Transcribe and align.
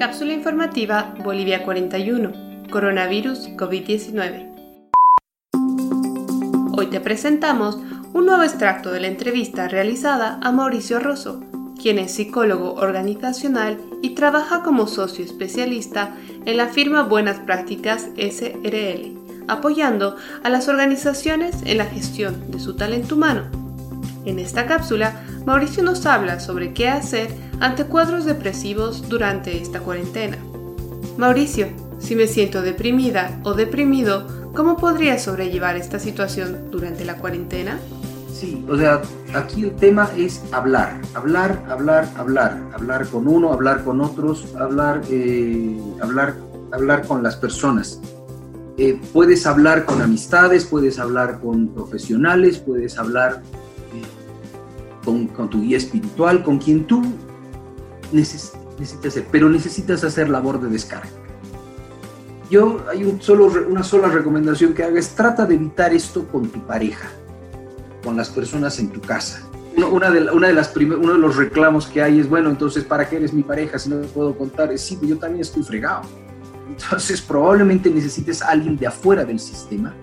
Cápsula 0.00 0.32
informativa 0.32 1.14
Bolivia 1.22 1.62
41. 1.62 2.32
Coronavirus 2.70 3.50
COVID-19. 3.50 4.48
Hoy 6.72 6.86
te 6.86 7.00
presentamos 7.00 7.78
un 8.14 8.24
nuevo 8.24 8.42
extracto 8.42 8.92
de 8.92 9.00
la 9.00 9.08
entrevista 9.08 9.68
realizada 9.68 10.40
a 10.42 10.52
Mauricio 10.52 11.00
Rosso, 11.00 11.44
quien 11.78 11.98
es 11.98 12.14
psicólogo 12.14 12.76
organizacional 12.76 13.78
y 14.00 14.14
trabaja 14.14 14.62
como 14.62 14.86
socio 14.86 15.22
especialista 15.22 16.16
en 16.46 16.56
la 16.56 16.68
firma 16.68 17.02
Buenas 17.02 17.38
Prácticas 17.38 18.08
SRL, 18.16 19.18
apoyando 19.48 20.16
a 20.42 20.48
las 20.48 20.68
organizaciones 20.68 21.56
en 21.66 21.76
la 21.76 21.84
gestión 21.84 22.50
de 22.50 22.58
su 22.58 22.74
talento 22.74 23.16
humano. 23.16 23.50
En 24.24 24.38
esta 24.38 24.64
cápsula, 24.64 25.20
Mauricio 25.46 25.82
nos 25.82 26.04
habla 26.06 26.38
sobre 26.38 26.74
qué 26.74 26.88
hacer 26.88 27.30
ante 27.60 27.84
cuadros 27.84 28.24
depresivos 28.24 29.08
durante 29.08 29.60
esta 29.60 29.80
cuarentena. 29.80 30.36
Mauricio, 31.16 31.68
si 31.98 32.14
me 32.14 32.26
siento 32.26 32.62
deprimida 32.62 33.40
o 33.44 33.54
deprimido, 33.54 34.52
¿cómo 34.54 34.76
podría 34.76 35.18
sobrellevar 35.18 35.76
esta 35.76 35.98
situación 35.98 36.70
durante 36.70 37.04
la 37.04 37.16
cuarentena? 37.16 37.78
Sí, 38.32 38.64
o 38.70 38.76
sea, 38.76 39.02
aquí 39.34 39.64
el 39.64 39.76
tema 39.76 40.10
es 40.16 40.42
hablar, 40.52 41.00
hablar, 41.14 41.62
hablar, 41.68 42.08
hablar, 42.16 42.58
hablar 42.72 43.06
con 43.08 43.28
uno, 43.28 43.52
hablar 43.52 43.84
con 43.84 44.00
otros, 44.00 44.46
hablar, 44.58 45.02
eh, 45.10 45.78
hablar, 46.00 46.36
hablar 46.72 47.06
con 47.06 47.22
las 47.22 47.36
personas. 47.36 48.00
Eh, 48.78 48.98
puedes 49.12 49.46
hablar 49.46 49.84
con 49.84 50.00
amistades, 50.00 50.64
puedes 50.64 50.98
hablar 50.98 51.40
con 51.40 51.68
profesionales, 51.68 52.58
puedes 52.58 52.98
hablar 52.98 53.42
con, 55.04 55.28
tu 55.50 55.62
guía 55.62 55.76
espiritual, 55.76 56.42
con 56.42 56.58
quien 56.58 56.84
tú 56.84 57.02
necesitas 58.12 59.06
hacer, 59.06 59.26
pero 59.30 59.48
necesitas 59.48 60.04
hacer 60.04 60.28
labor 60.28 60.60
de 60.60 60.68
descarga. 60.68 61.08
Yo 62.50 62.84
hay 62.90 63.16
solo, 63.20 63.50
una 63.68 63.84
sola 63.84 64.08
recomendación 64.08 64.74
que 64.74 64.82
hagas, 64.82 65.14
trata 65.14 65.46
de 65.46 65.54
evitar 65.54 65.92
esto 65.92 66.26
con 66.26 66.48
tu 66.48 66.60
pareja 66.66 67.08
con 68.02 68.16
las 68.16 68.30
personas 68.30 68.78
en 68.78 68.88
tu 68.88 69.00
casa. 69.00 69.46
Una 69.76 70.10
de, 70.10 70.30
una 70.30 70.48
de 70.48 70.54
las 70.54 70.74
uno 70.76 71.12
de 71.12 71.18
los 71.18 71.36
reclamos 71.36 71.86
que 71.86 72.02
hay 72.02 72.20
es, 72.20 72.28
bueno, 72.28 72.50
entonces, 72.50 72.84
¿para 72.84 73.08
qué 73.08 73.16
eres 73.16 73.32
mi 73.32 73.42
pareja 73.42 73.78
si 73.78 73.88
no 73.88 73.96
te 73.96 74.08
puedo 74.08 74.36
contar? 74.36 74.72
Es, 74.72 74.82
sí, 74.82 74.98
yo 75.02 75.16
también 75.16 75.42
estoy 75.42 75.62
fregado. 75.62 76.02
Entonces, 76.68 77.20
probablemente 77.20 77.90
necesites 77.90 78.42
a 78.42 78.48
alguien 78.48 78.76
de 78.76 78.86
afuera 78.86 79.24
del 79.24 79.38
sistema, 79.38 79.94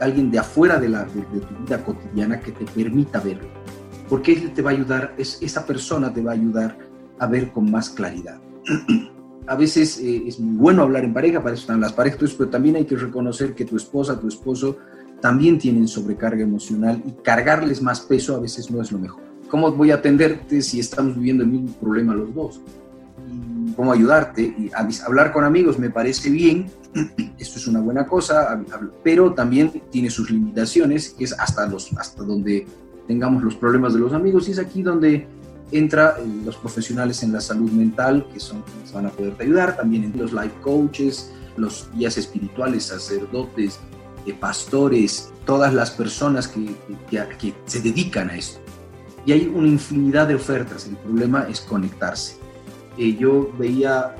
alguien 0.00 0.30
de 0.30 0.38
afuera 0.38 0.78
de, 0.78 0.88
la, 0.88 1.04
de, 1.04 1.22
tu 1.40 1.54
vida 1.64 1.84
cotidiana 1.84 2.40
que 2.40 2.52
te 2.52 2.64
permita 2.64 3.20
verlo. 3.20 3.48
Porque 4.08 4.32
él 4.32 4.52
te 4.52 4.62
va 4.62 4.70
a 4.70 4.74
ayudar, 4.74 5.14
es, 5.18 5.38
esa 5.40 5.64
persona 5.66 6.12
te 6.12 6.22
va 6.22 6.32
a 6.32 6.34
ayudar 6.34 6.76
a 7.18 7.26
ver 7.26 7.52
con 7.52 7.70
más 7.70 7.90
claridad. 7.90 8.40
a 9.46 9.56
veces 9.56 9.98
eh, 9.98 10.24
es 10.26 10.40
muy 10.40 10.56
bueno 10.56 10.82
hablar 10.82 11.04
en 11.04 11.12
pareja, 11.12 11.42
para 11.42 11.54
eso 11.54 11.62
están 11.62 11.80
las 11.80 11.92
parejas, 11.92 12.34
pero 12.36 12.50
también 12.50 12.76
hay 12.76 12.84
que 12.84 12.96
reconocer 12.96 13.54
que 13.54 13.64
tu 13.64 13.76
esposa, 13.76 14.18
tu 14.18 14.28
esposo 14.28 14.78
también 15.20 15.58
tienen 15.58 15.88
sobrecarga 15.88 16.42
emocional 16.42 17.02
y 17.06 17.12
cargarles 17.22 17.80
más 17.80 18.00
peso 18.00 18.36
a 18.36 18.40
veces 18.40 18.70
no 18.70 18.82
es 18.82 18.92
lo 18.92 18.98
mejor. 18.98 19.22
¿Cómo 19.48 19.72
voy 19.72 19.90
a 19.90 19.96
atenderte 19.96 20.60
si 20.62 20.80
estamos 20.80 21.16
viviendo 21.16 21.44
el 21.44 21.50
mismo 21.50 21.72
problema 21.76 22.14
los 22.14 22.34
dos? 22.34 22.60
¿Cómo 23.76 23.92
ayudarte? 23.92 24.42
Y 24.42 24.70
hablar 25.06 25.32
con 25.32 25.44
amigos 25.44 25.78
me 25.78 25.90
parece 25.90 26.30
bien, 26.30 26.70
esto 27.38 27.58
es 27.58 27.66
una 27.66 27.80
buena 27.80 28.06
cosa, 28.06 28.60
pero 29.02 29.32
también 29.34 29.82
tiene 29.90 30.10
sus 30.10 30.30
limitaciones, 30.30 31.10
que 31.10 31.24
es 31.24 31.32
hasta, 31.38 31.66
los, 31.66 31.92
hasta 31.96 32.22
donde 32.22 32.66
tengamos 33.06 33.42
los 33.42 33.56
problemas 33.56 33.94
de 33.94 34.00
los 34.00 34.12
amigos 34.12 34.48
y 34.48 34.52
es 34.52 34.58
aquí 34.58 34.82
donde 34.82 35.26
entra 35.72 36.16
eh, 36.18 36.24
los 36.44 36.56
profesionales 36.56 37.22
en 37.22 37.32
la 37.32 37.40
salud 37.40 37.70
mental, 37.70 38.26
que 38.32 38.40
son 38.40 38.62
van 38.92 39.06
a 39.06 39.10
poderte 39.10 39.42
ayudar, 39.42 39.76
también 39.76 40.12
los 40.16 40.32
life 40.32 40.54
coaches, 40.62 41.32
los 41.56 41.88
guías 41.96 42.16
espirituales, 42.16 42.84
sacerdotes, 42.84 43.80
pastores, 44.32 45.30
todas 45.44 45.74
las 45.74 45.90
personas 45.90 46.48
que, 46.48 46.74
que, 47.10 47.54
se 47.66 47.80
dedican 47.80 48.30
a 48.30 48.36
esto. 48.36 48.60
Y 49.26 49.32
hay 49.32 49.52
una 49.54 49.68
infinidad 49.68 50.28
de 50.28 50.34
ofertas, 50.34 50.86
el 50.86 50.96
problema 50.96 51.46
es 51.48 51.60
conectarse. 51.60 52.36
Eh, 52.98 53.16
yo 53.16 53.50
veía, 53.58 54.14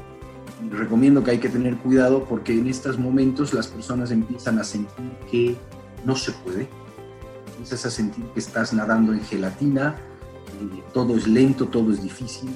recomiendo 0.70 1.22
que 1.22 1.32
hay 1.32 1.38
que 1.38 1.48
tener 1.48 1.76
cuidado 1.76 2.24
porque 2.24 2.52
en 2.52 2.66
estos 2.66 2.98
momentos 2.98 3.54
las 3.54 3.68
personas 3.68 4.10
empiezan 4.10 4.58
a 4.58 4.64
sentir 4.64 5.12
que 5.30 5.56
no 6.04 6.16
se 6.16 6.32
puede, 6.32 6.68
empiezas 7.52 7.86
a 7.86 7.90
sentir 7.90 8.24
que 8.26 8.40
estás 8.40 8.72
nadando 8.72 9.12
en 9.12 9.22
gelatina, 9.22 9.94
eh, 10.60 10.82
todo 10.92 11.16
es 11.16 11.26
lento, 11.26 11.66
todo 11.66 11.92
es 11.92 12.02
difícil. 12.02 12.50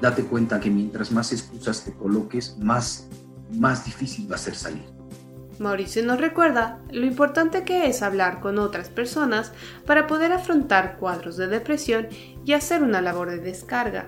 Date 0.00 0.24
cuenta 0.24 0.60
que 0.60 0.70
mientras 0.70 1.10
más 1.10 1.32
excusas 1.32 1.84
te 1.84 1.92
coloques, 1.92 2.56
más, 2.58 3.08
más 3.52 3.84
difícil 3.84 4.30
va 4.30 4.36
a 4.36 4.38
ser 4.38 4.54
salir. 4.54 4.98
Mauricio 5.58 6.04
nos 6.04 6.20
recuerda 6.20 6.78
lo 6.90 7.04
importante 7.04 7.64
que 7.64 7.86
es 7.86 8.02
hablar 8.02 8.40
con 8.40 8.58
otras 8.58 8.88
personas 8.90 9.52
para 9.86 10.06
poder 10.06 10.32
afrontar 10.32 10.98
cuadros 10.98 11.36
de 11.36 11.48
depresión 11.48 12.08
y 12.44 12.52
hacer 12.52 12.82
una 12.82 13.00
labor 13.00 13.30
de 13.30 13.38
descarga. 13.38 14.06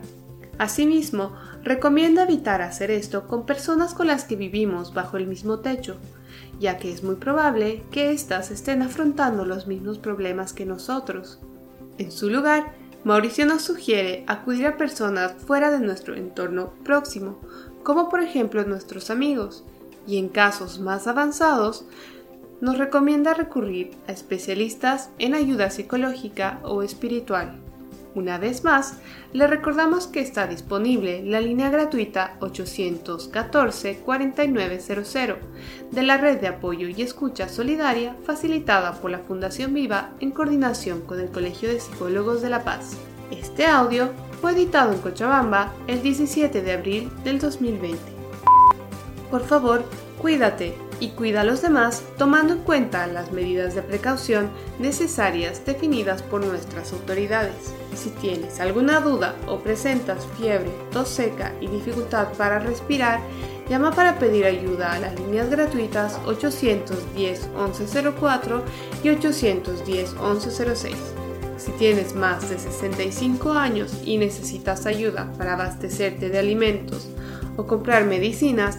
Asimismo, 0.60 1.32
recomienda 1.64 2.24
evitar 2.24 2.60
hacer 2.60 2.90
esto 2.90 3.26
con 3.26 3.46
personas 3.46 3.94
con 3.94 4.08
las 4.08 4.24
que 4.24 4.36
vivimos 4.36 4.92
bajo 4.92 5.16
el 5.16 5.26
mismo 5.26 5.60
techo, 5.60 5.96
ya 6.58 6.76
que 6.76 6.92
es 6.92 7.02
muy 7.02 7.14
probable 7.14 7.82
que 7.90 8.12
éstas 8.12 8.50
estén 8.50 8.82
afrontando 8.82 9.46
los 9.46 9.66
mismos 9.66 9.96
problemas 9.96 10.52
que 10.52 10.66
nosotros. 10.66 11.38
En 11.96 12.12
su 12.12 12.28
lugar, 12.28 12.74
Mauricio 13.04 13.46
nos 13.46 13.62
sugiere 13.62 14.22
acudir 14.26 14.66
a 14.66 14.76
personas 14.76 15.32
fuera 15.32 15.70
de 15.70 15.80
nuestro 15.80 16.14
entorno 16.14 16.74
próximo, 16.84 17.40
como 17.82 18.10
por 18.10 18.20
ejemplo 18.20 18.62
nuestros 18.64 19.08
amigos, 19.08 19.64
y 20.06 20.18
en 20.18 20.28
casos 20.28 20.78
más 20.78 21.06
avanzados, 21.06 21.86
nos 22.60 22.76
recomienda 22.76 23.32
recurrir 23.32 23.92
a 24.06 24.12
especialistas 24.12 25.08
en 25.18 25.34
ayuda 25.34 25.70
psicológica 25.70 26.60
o 26.64 26.82
espiritual. 26.82 27.58
Una 28.14 28.38
vez 28.38 28.64
más, 28.64 28.94
le 29.32 29.46
recordamos 29.46 30.08
que 30.08 30.20
está 30.20 30.48
disponible 30.48 31.22
la 31.24 31.40
línea 31.40 31.70
gratuita 31.70 32.36
814-4900 32.40 35.36
de 35.92 36.02
la 36.02 36.16
Red 36.16 36.40
de 36.40 36.48
Apoyo 36.48 36.88
y 36.88 37.02
Escucha 37.02 37.48
Solidaria 37.48 38.16
facilitada 38.24 38.94
por 38.94 39.12
la 39.12 39.20
Fundación 39.20 39.72
Viva 39.74 40.10
en 40.18 40.32
coordinación 40.32 41.02
con 41.02 41.20
el 41.20 41.30
Colegio 41.30 41.68
de 41.68 41.78
Psicólogos 41.78 42.42
de 42.42 42.50
La 42.50 42.64
Paz. 42.64 42.96
Este 43.30 43.66
audio 43.66 44.10
fue 44.40 44.50
editado 44.52 44.92
en 44.92 44.98
Cochabamba 44.98 45.72
el 45.86 46.02
17 46.02 46.62
de 46.62 46.72
abril 46.72 47.12
del 47.22 47.38
2020. 47.38 47.96
Por 49.30 49.44
favor, 49.44 49.84
cuídate 50.20 50.74
y 51.00 51.08
cuida 51.08 51.40
a 51.40 51.44
los 51.44 51.62
demás 51.62 52.04
tomando 52.18 52.52
en 52.52 52.60
cuenta 52.60 53.06
las 53.06 53.32
medidas 53.32 53.74
de 53.74 53.82
precaución 53.82 54.50
necesarias 54.78 55.64
definidas 55.64 56.22
por 56.22 56.44
nuestras 56.44 56.92
autoridades. 56.92 57.74
Si 57.94 58.10
tienes 58.10 58.60
alguna 58.60 59.00
duda 59.00 59.34
o 59.48 59.58
presentas 59.58 60.26
fiebre, 60.38 60.70
tos 60.92 61.08
seca 61.08 61.54
y 61.60 61.66
dificultad 61.66 62.28
para 62.36 62.60
respirar, 62.60 63.20
llama 63.68 63.92
para 63.92 64.18
pedir 64.18 64.44
ayuda 64.44 64.92
a 64.92 64.98
las 64.98 65.18
líneas 65.18 65.50
gratuitas 65.50 66.18
810 66.26 67.48
1104 67.56 68.64
y 69.02 69.08
810 69.08 70.14
1106. 70.14 70.96
Si 71.56 71.72
tienes 71.72 72.14
más 72.14 72.48
de 72.48 72.58
65 72.58 73.52
años 73.52 73.92
y 74.04 74.16
necesitas 74.16 74.86
ayuda 74.86 75.30
para 75.36 75.54
abastecerte 75.54 76.30
de 76.30 76.38
alimentos 76.38 77.08
o 77.56 77.66
comprar 77.66 78.06
medicinas, 78.06 78.78